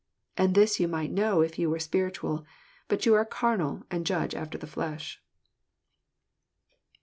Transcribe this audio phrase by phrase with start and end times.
[0.35, 2.43] And this you might know if you were spiritual;
[2.87, 5.21] but you are carnal, and judge after the flesh."